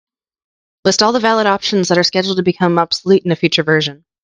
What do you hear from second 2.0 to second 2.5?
scheduled to